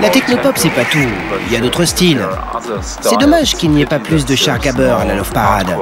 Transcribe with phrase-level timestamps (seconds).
[0.00, 0.98] La technopop, c'est pas tout.
[1.46, 2.24] Il y a d'autres styles.
[3.00, 5.76] C'est dommage qu'il n'y ait pas plus de char gabber à la Love Parade.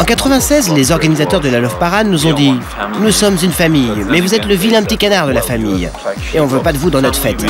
[0.00, 2.58] En 96, les organisateurs de la Love Parade nous ont dit
[3.00, 5.88] Nous sommes une famille, mais vous êtes le vilain petit canard de la famille.
[6.34, 7.44] Et on veut pas de vous dans notre fête.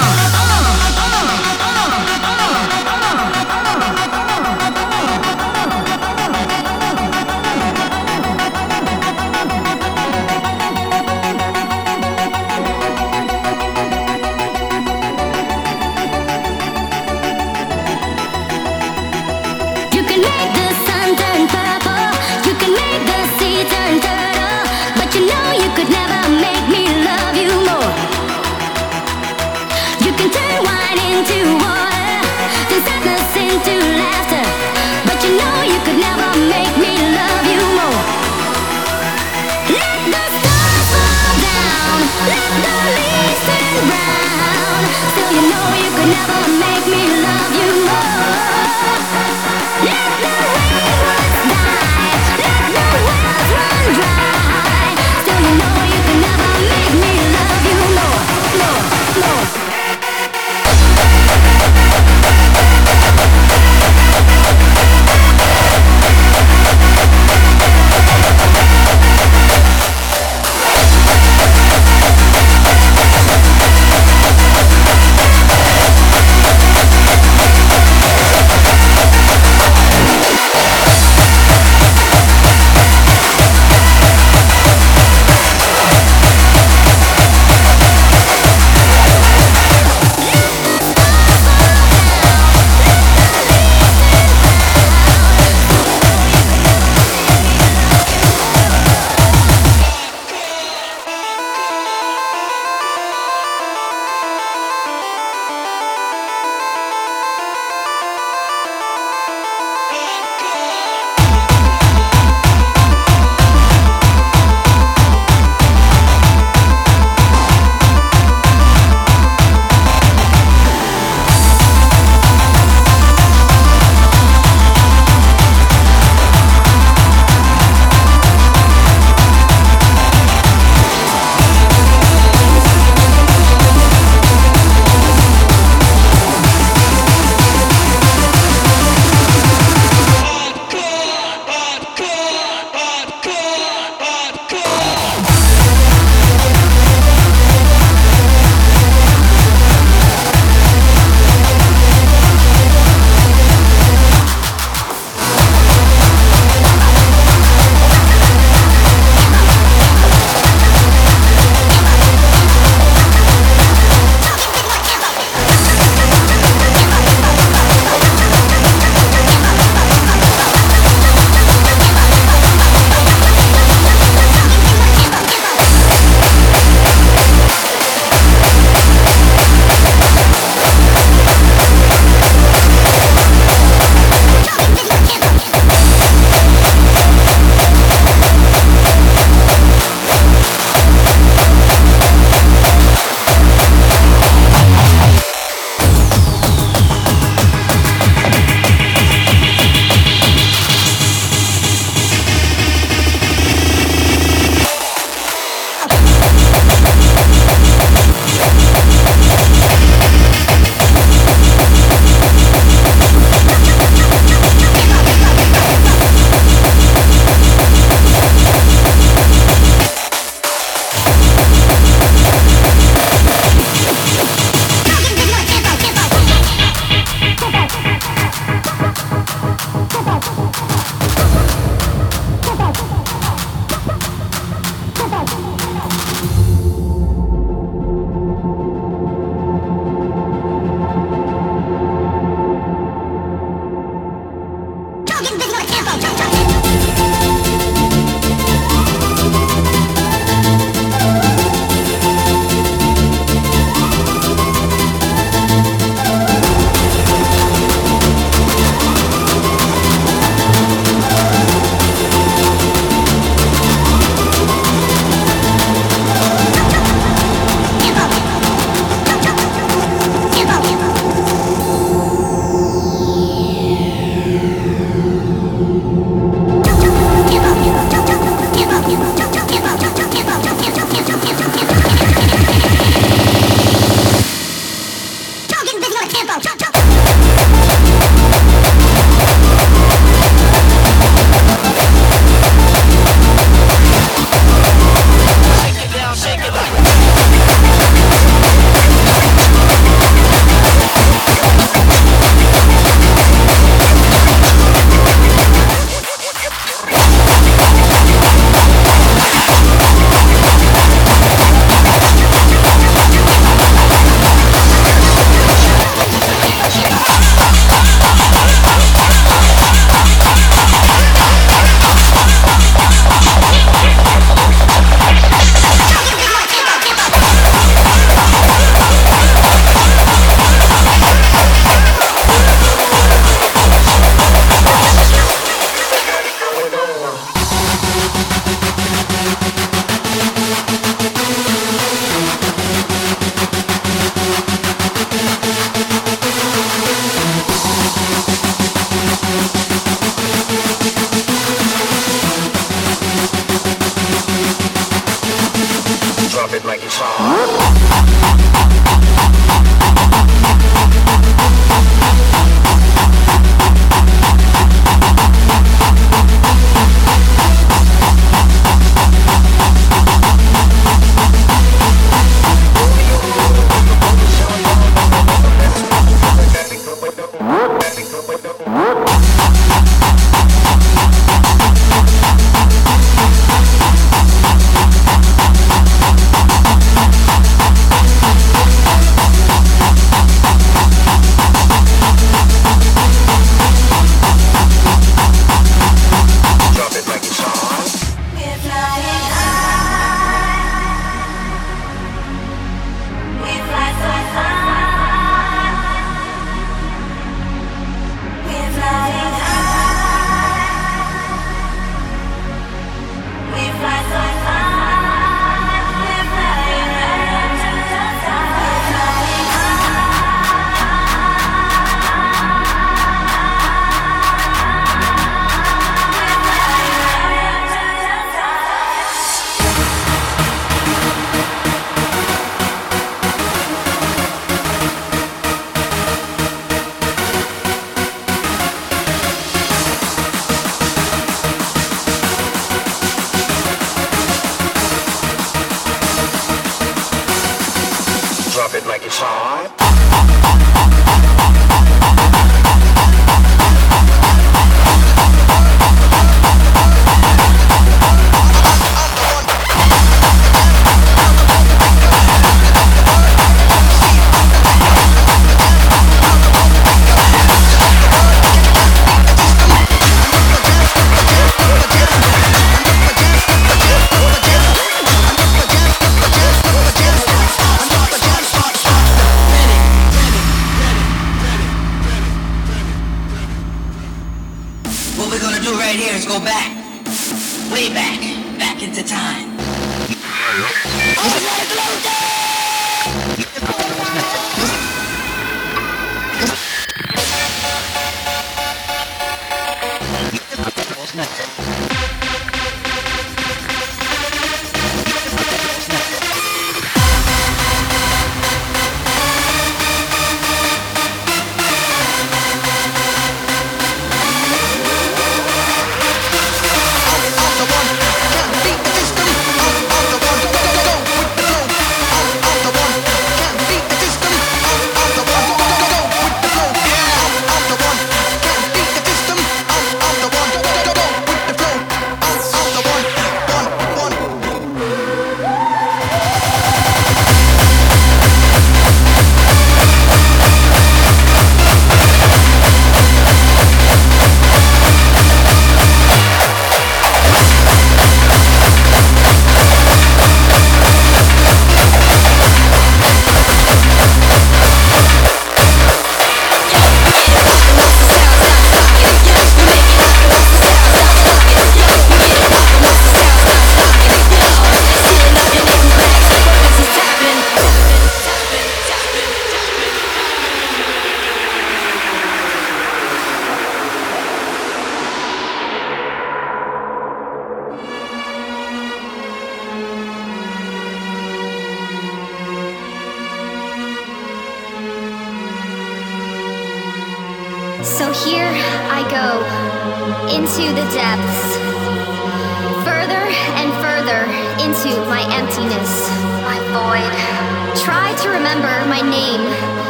[501.09, 501.68] しな。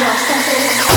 [0.00, 0.89] Just a thing.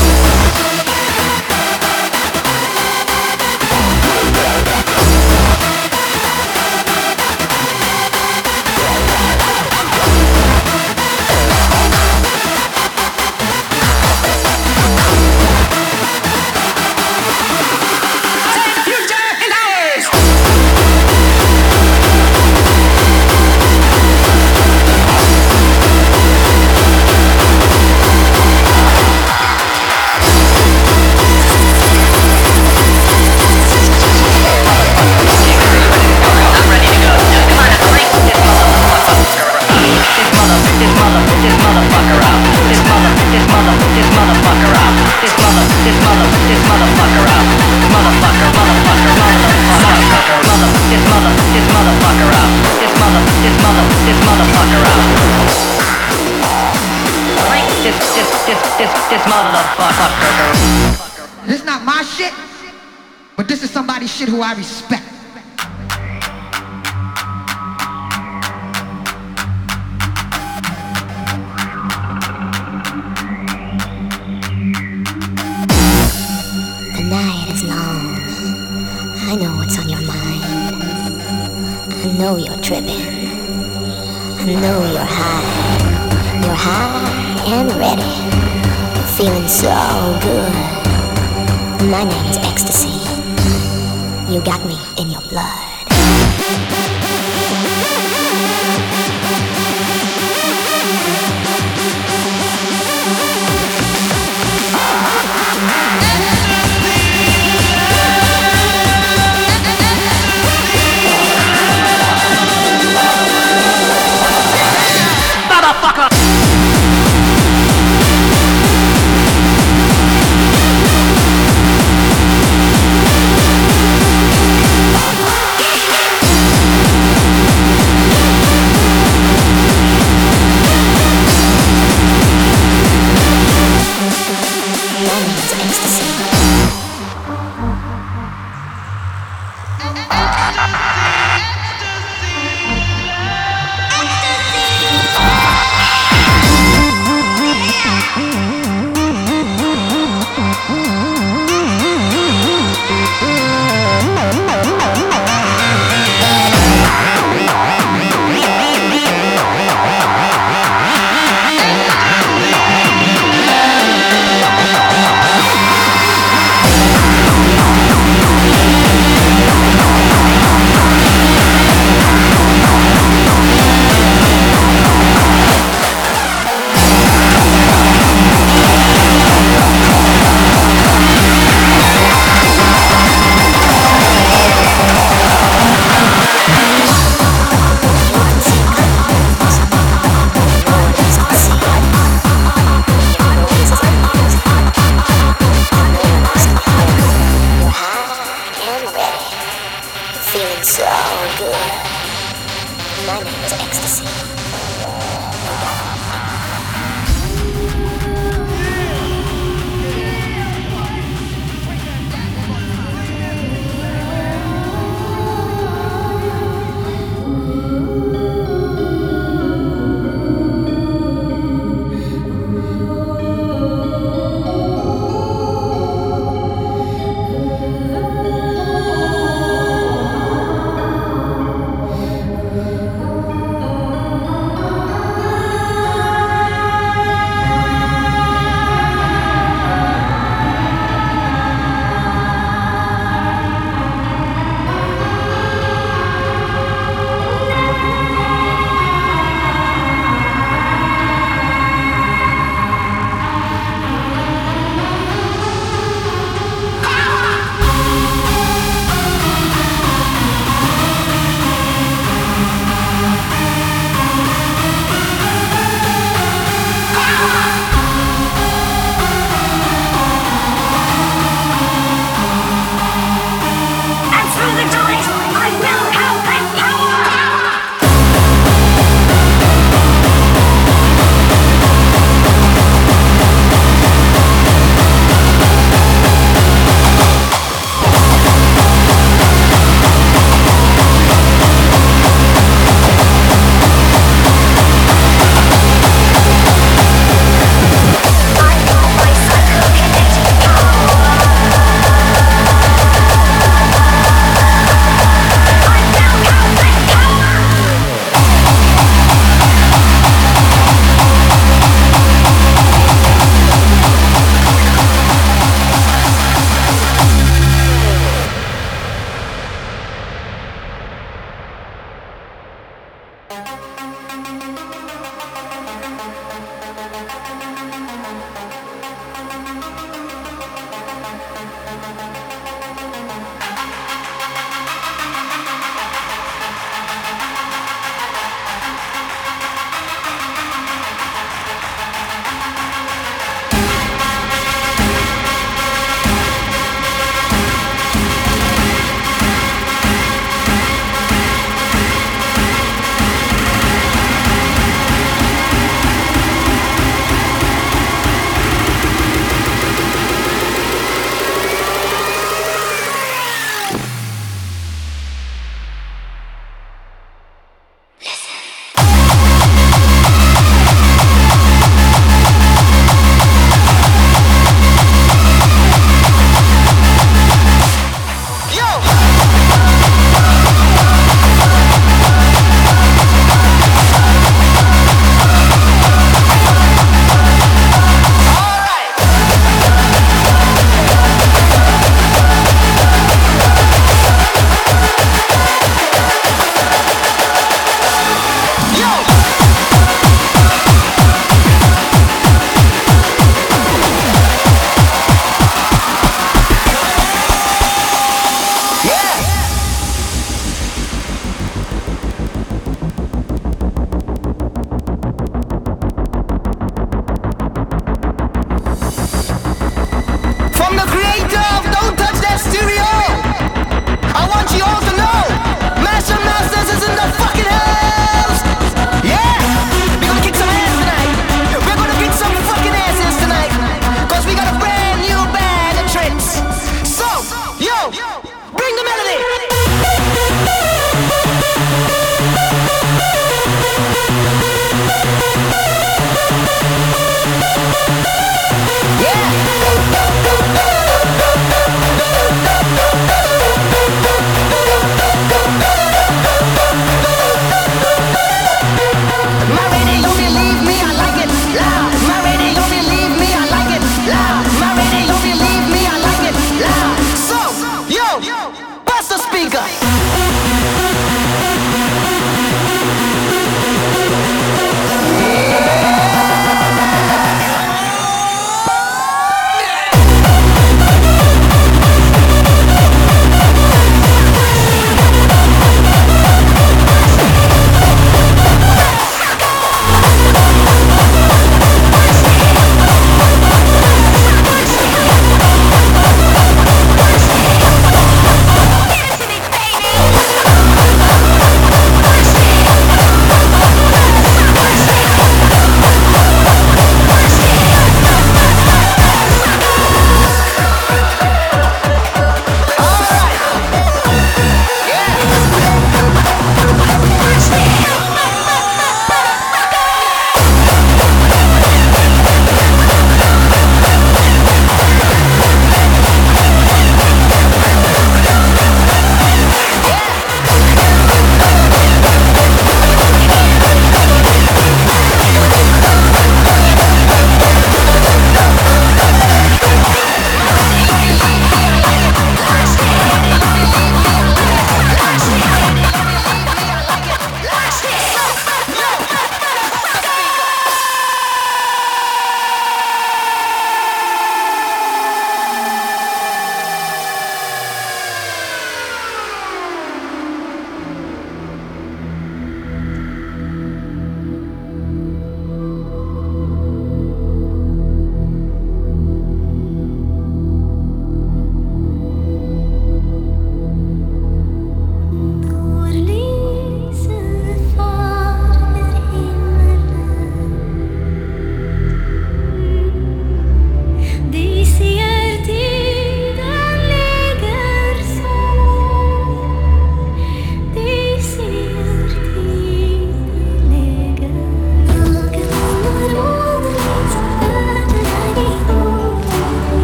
[41.74, 42.38] motherfucker up.
[42.70, 44.94] This mother, this mother, this motherfucker up.
[45.26, 47.46] This mother, this mother, this motherfucker up.
[47.90, 52.52] Motherfucker, motherfucker, motherfucker, mother, this mother, this motherfucker up.
[52.78, 55.02] This mother, this mother, this motherfucker up.
[57.82, 60.10] This, this, this, this, this motherfucker.
[61.48, 62.34] This is not my shit,
[63.36, 65.03] but this is somebody's shit who I respect.
[82.34, 83.06] know you're tripping.
[84.40, 86.42] I know you're high.
[86.44, 88.12] You're high and ready.
[89.16, 89.70] Feeling so
[90.24, 90.54] good.
[91.92, 92.98] My name's ecstasy.
[94.34, 95.73] You got me in your blood.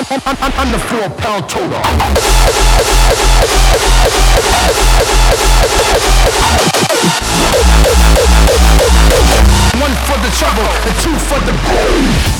[0.00, 1.68] under four pound total.
[9.78, 12.39] One for the trouble and two for the boom.